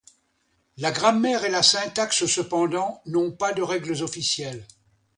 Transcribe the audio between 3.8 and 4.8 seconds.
officielles.